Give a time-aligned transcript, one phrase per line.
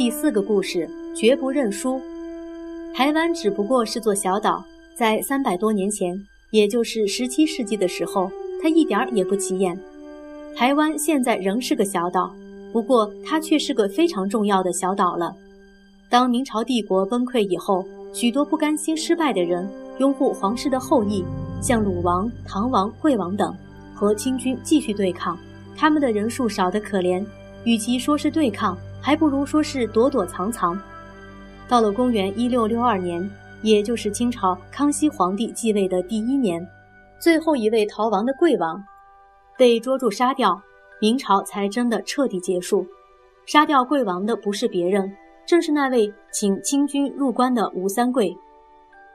[0.00, 2.00] 第四个故事，绝不认输。
[2.94, 4.64] 台湾只不过是座小岛，
[4.94, 6.18] 在三百多年前，
[6.52, 8.30] 也就是十七世纪的时候，
[8.62, 9.78] 它一点也不起眼。
[10.56, 12.34] 台湾现在仍是个小岛，
[12.72, 15.36] 不过它却是个非常重要的小岛了。
[16.08, 21.22] 当明朝帝国崩溃以后，许多不甘心失败的人，拥护皇室的后裔，
[21.60, 23.54] 像鲁王、唐王、惠王等，
[23.94, 25.38] 和清军继续对抗。
[25.76, 27.22] 他们的人数少得可怜，
[27.64, 30.80] 与其说是对抗，还不如说是躲躲藏藏。
[31.68, 33.28] 到了公元一六六二年，
[33.62, 36.66] 也就是清朝康熙皇帝继位的第一年，
[37.20, 38.82] 最后一位逃亡的贵王
[39.58, 40.60] 被捉住杀掉，
[41.00, 42.86] 明朝才真的彻底结束。
[43.46, 45.10] 杀掉贵王的不是别人。
[45.46, 48.36] 正是那位请清军入关的吴三桂，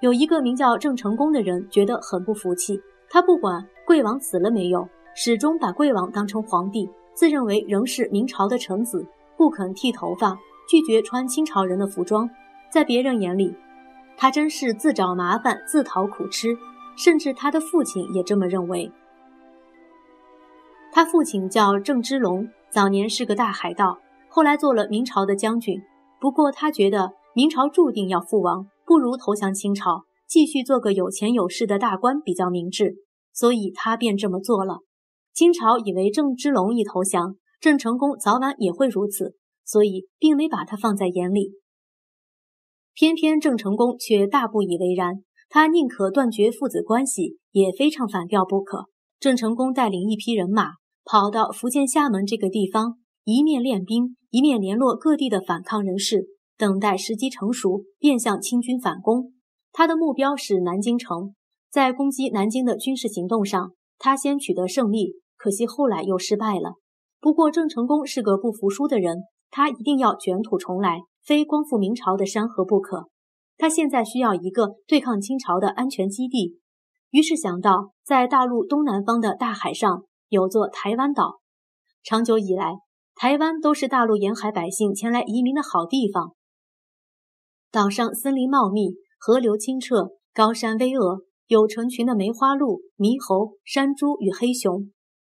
[0.00, 2.80] 有一个名叫郑成功的人觉得很不服气。
[3.10, 12.28] 他不管贵王死了没有，始终把贵王当成皇帝，自认为仍是明朝的臣子，不肯剃头发，拒绝穿清朝人的服装。
[12.70, 13.54] 在别人眼里，
[14.16, 16.56] 他真是自找麻烦，自讨苦吃。
[16.94, 18.92] 甚至他的父亲也这么认为。
[20.92, 25.80] 他父亲叫郑芝龙，早年是个大海盗，后来做了明朝的将军。
[26.20, 32.96] 不过他觉得明朝注定要覆亡，不如投降清朝，继续做个有钱有势的大官比较明智，
[33.32, 34.80] 所以他便这么做了。
[35.34, 41.52] 清朝以为郑芝龙一投降，郑成功早晚也会如此，所以并没把他放在眼里。
[42.94, 48.86] 偏偏郑成功却大不以为然，他宁可断绝父子关系，也非唱反调不可。
[49.18, 50.72] 郑成功带领一批人马，
[51.04, 52.98] 跑到福建厦门这个地方。
[53.24, 56.26] 一面练兵，一面联络各地的反抗人士，
[56.58, 59.32] 等待时机成熟，便向清军反攻。
[59.70, 61.34] 他的目标是南京城。
[61.70, 66.74] 在攻击南京的军事行动上，他先取得胜利，可惜后来又失败了。
[67.18, 73.08] 不过郑成功是个不服输的人，他一定要卷土重来，非光复明朝的山河不可。
[73.58, 76.60] 他现在需要一个对抗清朝的安全基地，
[77.10, 81.40] 于是想到在大陆东南方的大海上有座台湾岛。
[82.04, 82.74] 长久以来，
[83.16, 86.34] 台湾都是大陆沿海百姓前来移民的好地方。
[87.72, 94.92] 岛上森林茂密，河流清澈，高山巍峨，有成群的梅花鹿、猕猴、山猪与黑熊。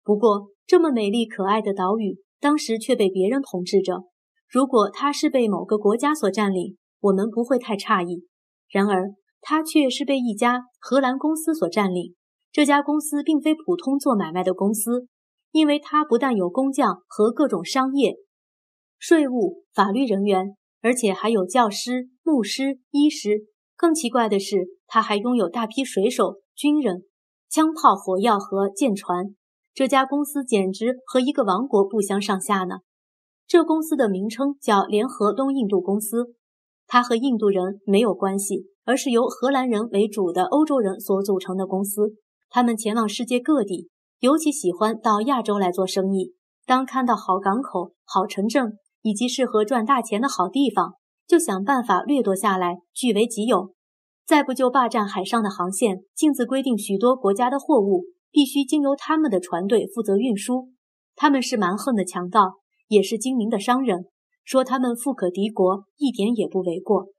[0.04, 4.04] 不过，这么美丽可爱的岛屿，当时却被别人统治着。
[4.48, 8.26] 如果它是被某个国家所占领，我们不会太诧异。
[8.68, 12.14] 然而，它却是被一家荷兰公司所占领。
[12.50, 15.08] 这家公司并非普通做买卖的公司。
[15.54, 18.16] 因为它不但有工匠和各种商业、
[18.98, 23.42] 税务、法律人员，而且还有教师、牧师、医师。
[23.76, 27.02] 更奇怪的是，他还拥有大批水手、军人、
[27.50, 29.34] 枪炮、火药和舰船。
[29.74, 32.76] 这家公司简直和一个王国不相上下呢。
[33.46, 36.34] 这公司的名称叫联合东印度公司，
[36.86, 42.14] 它和印度人没有关系，而是由荷兰人为主的欧洲人所组成的公司。
[42.50, 43.88] 他们前往世界各地。
[44.20, 46.34] 尤其喜欢到亚洲来做生意。
[46.64, 50.94] 当看到好港口、好城镇以及适合赚大钱的好地方，
[51.26, 53.74] 就想办法掠夺下来，据为己有。
[54.24, 60.70] 再不就霸占海上的航线，径自规定许多国家的货物必须经由他们的船队负责运输。
[61.14, 62.54] 他们是蛮横的强盗，
[62.88, 64.06] 也是精明的商人。
[64.42, 67.10] 说他们富可敌国，一点也不为过。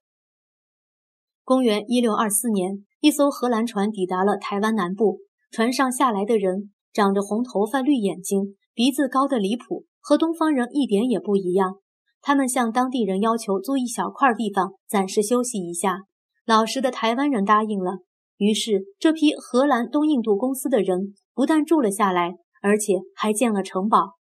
[1.46, 5.20] 公元一六二四年，一艘荷兰船抵达了台湾南部，
[5.52, 6.72] 船上下来的人。
[6.92, 11.78] 长着红头发、绿眼睛，鼻子高的离谱，和东方人一点也不一样。
[12.22, 16.04] 他们向当地人要求租一小块地方暂时休息一下，
[16.46, 18.04] 老实的台湾人答应了。
[18.44, 24.16] 于是，这批荷兰东印度公司的人不但住了下来，而且还建了城堡。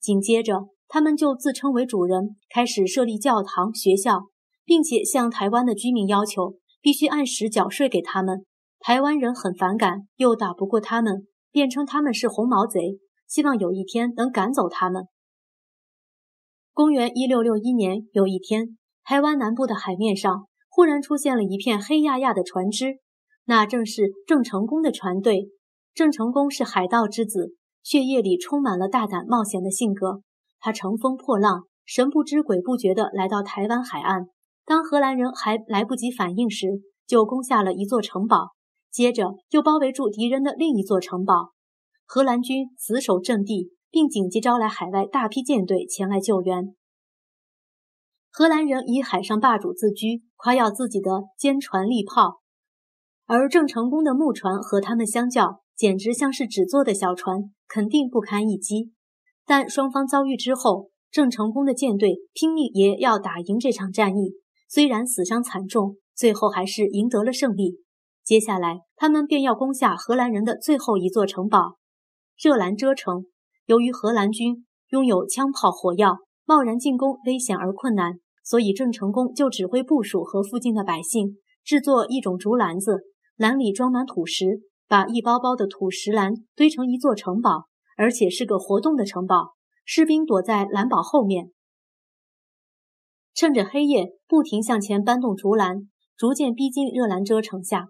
[0.00, 4.28] 紧接着，他们就自称为主人，开始设立教堂、学校，
[4.64, 8.46] 并且向台湾的居民要求必须按时缴税给他们。
[8.80, 11.26] 台湾人很反感，又打不过他们。
[11.52, 15.04] 便称他们是红毛贼，希望有一天能赶走他们。
[16.74, 22.98] 公元一六六一年，有一天，台湾南部的海面上忽然出现了一片黑压压的船只，
[23.46, 25.48] 那正是郑成功的船队。
[25.94, 30.20] 郑成功是海盗之子，血液里充满了大胆冒险的性格。
[30.60, 34.26] 他乘风破浪，神不知鬼不觉地来到台湾海岸。
[34.64, 36.66] 当荷兰人还来不及反应时，
[37.06, 38.50] 就攻下了一座城堡。
[38.90, 41.52] 接着又包围住敌人的另一座城堡，
[42.04, 46.74] 荷兰军死守阵地，并紧急招来海外大批舰队前来救援。
[48.30, 52.40] 荷兰人以海上霸主自居，夸耀自己的坚船利炮，
[53.26, 58.92] 而郑成功的木船和他们相较，简直像是纸做的小船，肯定不堪一击。
[59.44, 64.34] 但双方遭遇之后，郑成功的舰队拼命也要打赢这场战役。
[64.68, 67.78] 虽然死伤惨重，最后还是赢得了胜利。
[68.24, 71.76] 接下来，他们便要攻下荷兰人的最后一座城堡——
[72.40, 73.26] 热兰遮城。
[73.66, 83.02] 由于荷兰军拥有枪炮火药，贸然进攻危险而困难，所以郑成功就指挥部署和附近的百姓制作一种竹篮子，
[83.36, 87.66] 篮里装满土石，把一包包的土石篮堆成一座城堡，
[87.96, 89.54] 而且是个活动的城堡。
[89.84, 91.52] 士兵躲在蓝堡后面，
[93.34, 97.88] 趁着黑夜不停向前搬动竹篮，逐渐逼近热兰遮城下。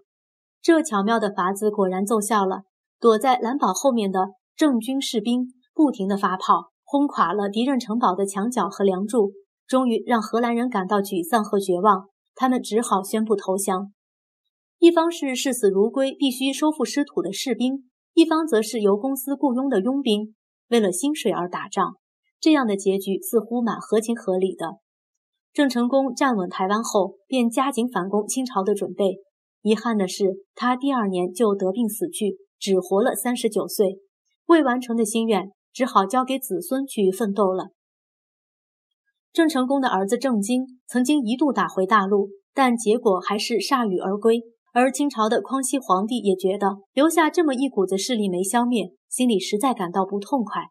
[0.61, 2.63] 这巧妙的法子果然奏效了。
[2.99, 9.31] 躲在蓝堡后面的郑军士兵不停地发炮，轰垮了敌人城堡的墙角和梁柱，
[9.67, 12.09] 终于让荷兰人感到沮丧和绝望。
[12.35, 13.93] 他们只好宣布投降。
[14.79, 20.35] 一方是视死如归、必须收复失土的士兵，一方则是由公司雇佣的佣兵。
[20.69, 21.95] 为了薪水而打仗，
[22.39, 24.75] 这样的结局似乎蛮合情合理的。
[25.51, 29.17] 郑成功站稳台湾后，便加紧反攻清朝的准备。
[29.63, 33.97] 遗憾的是，他第二年就得病死去，只活了三十九岁。
[34.45, 37.71] 未完成的心愿，只好交给子孙去奋斗了。
[39.33, 44.41] 郑成功的儿子郑经曾经一度打回大陆，但结果还是铩羽而归。
[44.73, 50.65] 而清朝的康熙皇帝也觉得留下这么一股子势力没消灭，心里实在感到不痛快。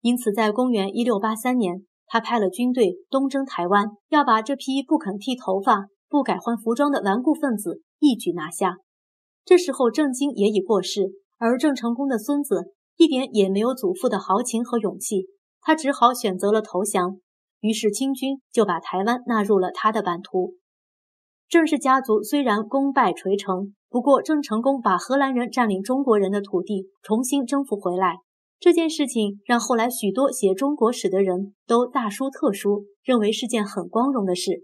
[0.00, 8.76] 因此，在公元一六八三年，他派了军队东征台湾，要把这批不肯剃头发、不改换服装的顽固分子一举拿下。
[9.44, 15.26] 这时候，郑经也已过世，而郑成功的孙子一点也没有祖父的豪情和勇气，
[15.60, 17.18] 他只好选择了投降。
[17.60, 20.54] 于是，清军就把台湾纳入了他的版图。
[21.48, 28.16] 郑氏家族虽然功败垂成，不过郑成功把荷兰人占领中国人的土地重新征服回来，
[28.58, 34.62] 这件事情让后来许多写中国史的人都大书特书，认为是件很光荣的事。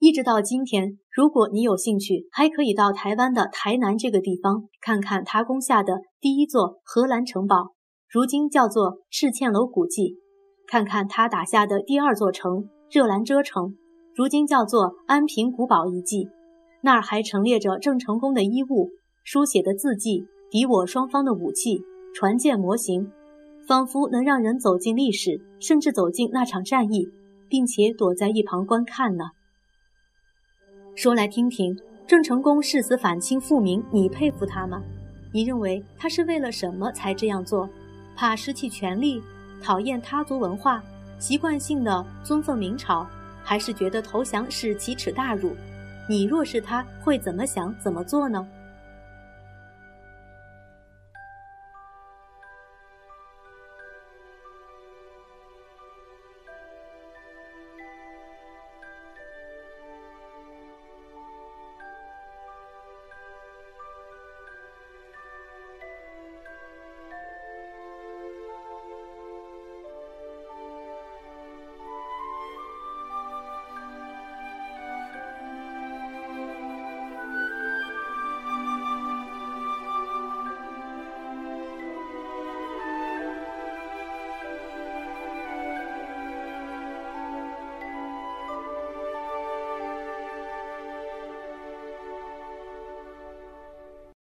[0.00, 7.74] 一直到今天，如果你有兴趣，还可以到台湾的台南这个地方看看他攻下的第一座荷兰城堡，
[8.08, 10.14] 如今叫做赤嵌楼古迹；
[10.66, 13.76] 看看他打下的第二座城热兰遮城。
[14.18, 16.28] 如今叫做安平古堡遗迹，
[16.80, 18.90] 那儿还陈列着郑成功的衣物、
[19.22, 23.12] 书写的字迹、敌我双方的武器、船舰模型，
[23.64, 27.08] 仿佛能让人走进历史，甚至走进那场战役，
[27.48, 29.26] 并且躲在一旁观看呢。
[30.96, 34.82] 说来听听，郑成功誓死反清复明，你佩服他吗？
[35.32, 37.70] 你认为他是为了什么才这样做？
[38.16, 39.22] 怕失去权力，
[39.62, 40.82] 讨厌他族文化，
[41.20, 43.06] 习惯性的尊奉明朝？
[43.48, 45.56] 还是觉得投降是奇耻大辱，
[46.06, 48.46] 你若是他会怎么想怎么做呢？